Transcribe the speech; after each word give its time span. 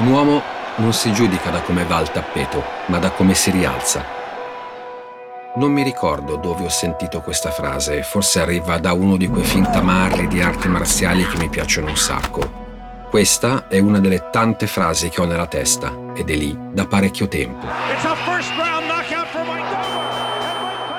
Un 0.00 0.06
uomo 0.06 0.42
non 0.76 0.92
si 0.92 1.12
giudica 1.12 1.50
da 1.50 1.60
come 1.60 1.84
va 1.84 1.96
al 1.96 2.10
tappeto, 2.10 2.62
ma 2.86 2.98
da 2.98 3.10
come 3.10 3.34
si 3.34 3.50
rialza. 3.50 4.16
Non 5.56 5.72
mi 5.72 5.82
ricordo 5.82 6.36
dove 6.36 6.64
ho 6.64 6.68
sentito 6.68 7.20
questa 7.20 7.50
frase, 7.50 8.02
forse 8.02 8.40
arriva 8.40 8.78
da 8.78 8.92
uno 8.92 9.16
di 9.16 9.26
quei 9.26 9.42
film 9.42 9.70
tamarri 9.70 10.28
di 10.28 10.40
arti 10.40 10.68
marziali 10.68 11.26
che 11.26 11.36
mi 11.38 11.48
piacciono 11.48 11.88
un 11.88 11.96
sacco. 11.96 12.66
Questa 13.10 13.66
è 13.68 13.78
una 13.78 13.98
delle 13.98 14.28
tante 14.30 14.66
frasi 14.66 15.08
che 15.08 15.20
ho 15.20 15.24
nella 15.24 15.46
testa 15.46 15.92
ed 16.14 16.30
è 16.30 16.34
lì 16.34 16.56
da 16.70 16.86
parecchio 16.86 17.26
tempo. 17.26 17.66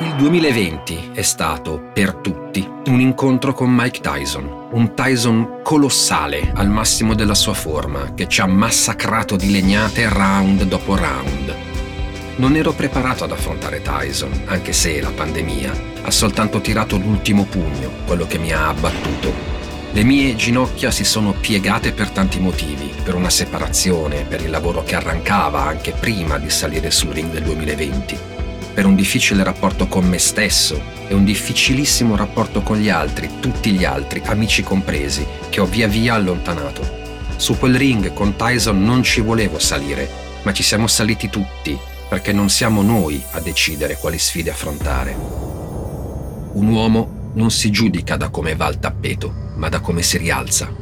Il 0.01 0.15
2020 0.15 1.11
è 1.13 1.21
stato, 1.23 1.89
per 1.93 2.13
tutti, 2.13 2.65
un 2.85 3.01
incontro 3.01 3.51
con 3.51 3.69
Mike 3.69 3.99
Tyson, 3.99 4.67
un 4.71 4.93
Tyson 4.95 5.59
colossale 5.61 6.53
al 6.55 6.69
massimo 6.69 7.15
della 7.15 7.35
sua 7.35 7.53
forma, 7.53 8.13
che 8.13 8.29
ci 8.29 8.39
ha 8.39 8.45
massacrato 8.45 9.35
di 9.35 9.51
legnate 9.51 10.07
round 10.07 10.63
dopo 10.63 10.95
round. 10.95 11.53
Non 12.37 12.55
ero 12.55 12.71
preparato 12.71 13.25
ad 13.25 13.33
affrontare 13.33 13.81
Tyson, 13.81 14.43
anche 14.45 14.71
se 14.71 15.01
la 15.01 15.11
pandemia 15.11 15.73
ha 16.03 16.11
soltanto 16.11 16.61
tirato 16.61 16.95
l'ultimo 16.95 17.43
pugno, 17.43 17.91
quello 18.05 18.25
che 18.25 18.37
mi 18.37 18.53
ha 18.53 18.69
abbattuto. 18.69 19.33
Le 19.91 20.03
mie 20.05 20.33
ginocchia 20.37 20.91
si 20.91 21.03
sono 21.03 21.33
piegate 21.33 21.91
per 21.91 22.09
tanti 22.11 22.39
motivi, 22.39 22.89
per 23.03 23.15
una 23.15 23.29
separazione, 23.29 24.23
per 24.23 24.39
il 24.39 24.49
lavoro 24.49 24.81
che 24.81 24.95
arrancava 24.95 25.63
anche 25.63 25.91
prima 25.91 26.37
di 26.37 26.49
salire 26.49 26.89
sul 26.89 27.09
ring 27.09 27.29
del 27.31 27.43
2020 27.43 28.37
per 28.79 28.87
un 28.87 28.95
difficile 28.95 29.43
rapporto 29.43 29.89
con 29.89 30.07
me 30.07 30.19
stesso 30.19 30.81
e 31.09 31.13
un 31.13 31.25
difficilissimo 31.25 32.15
rapporto 32.15 32.61
con 32.61 32.77
gli 32.77 32.87
altri, 32.87 33.29
tutti 33.41 33.71
gli 33.71 33.83
altri, 33.83 34.21
amici 34.23 34.63
compresi, 34.63 35.27
che 35.49 35.59
ho 35.59 35.65
via 35.65 35.85
via 35.85 36.13
allontanato. 36.13 36.87
Su 37.35 37.57
quel 37.57 37.75
ring 37.75 38.13
con 38.13 38.37
Tyson 38.37 38.81
non 38.81 39.03
ci 39.03 39.19
volevo 39.19 39.59
salire, 39.59 40.09
ma 40.43 40.53
ci 40.53 40.63
siamo 40.63 40.87
saliti 40.87 41.29
tutti, 41.29 41.77
perché 42.07 42.31
non 42.31 42.47
siamo 42.47 42.81
noi 42.81 43.21
a 43.31 43.41
decidere 43.41 43.97
quali 43.97 44.17
sfide 44.17 44.51
affrontare. 44.51 45.13
Un 46.53 46.67
uomo 46.69 47.31
non 47.33 47.51
si 47.51 47.71
giudica 47.71 48.15
da 48.15 48.29
come 48.29 48.55
va 48.55 48.67
al 48.67 48.79
tappeto, 48.79 49.51
ma 49.57 49.67
da 49.67 49.81
come 49.81 50.03
si 50.03 50.17
rialza. 50.17 50.73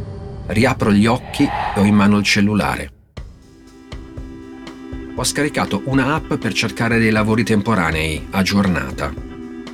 Riapro 0.46 0.92
gli 0.92 1.08
occhi 1.08 1.46
e 1.46 1.80
ho 1.80 1.84
in 1.84 1.96
mano 1.96 2.20
il 2.20 2.24
cellulare 2.24 2.92
ho 5.20 5.24
scaricato 5.24 5.82
una 5.86 6.14
app 6.14 6.36
per 6.36 6.54
cercare 6.54 7.00
dei 7.00 7.10
lavori 7.10 7.44
temporanei, 7.44 8.28
aggiornata. 8.30 9.12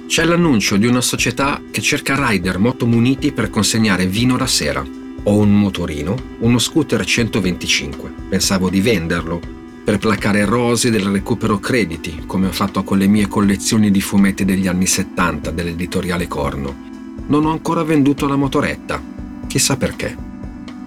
C'è 0.08 0.24
l'annuncio 0.24 0.78
di 0.78 0.86
una 0.86 1.02
società 1.02 1.62
che 1.70 1.82
cerca 1.82 2.16
rider 2.30 2.60
motomuniti 2.60 3.34
per 3.34 3.50
consegnare 3.50 4.06
vino 4.06 4.38
la 4.38 4.48
sera. 4.48 4.82
Ho 5.24 5.38
un 5.38 5.54
motorino, 5.60 6.16
uno 6.40 6.60
scooter 6.60 7.04
125. 7.04 8.14
Pensavo 8.30 8.70
di 8.70 8.80
venderlo, 8.80 9.42
per 9.84 9.98
placare 9.98 10.46
rosi 10.46 10.90
del 10.90 11.08
recupero 11.08 11.60
crediti, 11.60 12.24
come 12.26 12.48
ho 12.48 12.54
fatto 12.54 12.84
con 12.84 12.98
le 12.98 13.08
mie 13.08 13.28
collezioni 13.28 13.92
di 13.92 14.00
fumetti 14.00 14.46
degli 14.46 14.68
anni 14.68 14.88
70 14.88 15.52
dell'editoriale 15.52 16.26
Corno. 16.30 16.74
Non 17.28 17.46
ho 17.46 17.52
ancora 17.52 17.84
venduto 17.84 18.28
la 18.28 18.38
motoretta. 18.38 19.02
Chissà 19.48 19.76
perché. 19.76 20.32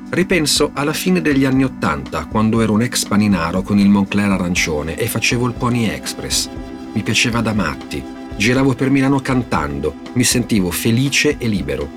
Ripenso 0.08 0.70
alla 0.72 0.92
fine 0.92 1.20
degli 1.20 1.44
anni 1.44 1.64
Ottanta, 1.64 2.26
quando 2.26 2.60
ero 2.60 2.72
un 2.72 2.82
ex 2.82 3.06
paninaro 3.06 3.62
con 3.62 3.76
il 3.76 3.88
Moncler 3.88 4.30
arancione 4.30 4.96
e 4.96 5.08
facevo 5.08 5.48
il 5.48 5.54
Pony 5.54 5.86
Express. 5.86 6.48
Mi 6.92 7.02
piaceva 7.02 7.40
da 7.40 7.52
matti. 7.52 8.04
Giravo 8.36 8.74
per 8.74 8.88
Milano 8.88 9.18
cantando, 9.20 9.96
mi 10.12 10.22
sentivo 10.22 10.70
felice 10.70 11.36
e 11.38 11.48
libero. 11.48 11.88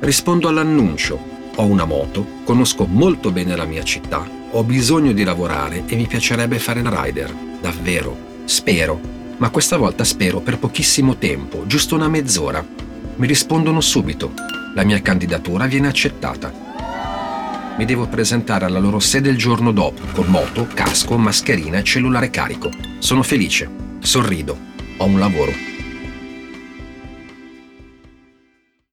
Rispondo 0.00 0.48
all'annuncio. 0.48 1.32
Ho 1.54 1.64
una 1.64 1.84
moto, 1.84 2.26
conosco 2.42 2.86
molto 2.86 3.30
bene 3.30 3.54
la 3.54 3.66
mia 3.66 3.84
città, 3.84 4.28
ho 4.50 4.64
bisogno 4.64 5.12
di 5.12 5.22
lavorare 5.22 5.84
e 5.86 5.94
mi 5.94 6.08
piacerebbe 6.08 6.58
fare 6.58 6.80
il 6.80 6.90
rider. 6.90 7.32
Davvero. 7.60 8.16
Spero. 8.46 9.00
Ma 9.36 9.50
questa 9.50 9.76
volta 9.76 10.02
spero 10.02 10.40
per 10.40 10.58
pochissimo 10.58 11.18
tempo, 11.18 11.64
giusto 11.66 11.94
una 11.94 12.08
mezz'ora. 12.08 12.66
Mi 13.14 13.26
rispondono 13.28 13.80
subito. 13.80 14.32
La 14.74 14.82
mia 14.82 15.00
candidatura 15.00 15.66
viene 15.66 15.86
accettata 15.86 16.64
mi 17.76 17.84
devo 17.84 18.06
presentare 18.06 18.64
alla 18.64 18.78
loro 18.78 19.00
sede 19.00 19.30
il 19.30 19.36
giorno 19.36 19.72
dopo, 19.72 20.02
con 20.12 20.26
moto, 20.26 20.68
casco, 20.72 21.18
mascherina 21.18 21.78
e 21.78 21.82
cellulare 21.82 22.30
carico. 22.30 22.70
Sono 22.98 23.22
felice, 23.22 23.68
sorrido, 24.00 24.56
ho 24.98 25.04
un 25.04 25.18
lavoro. 25.18 25.73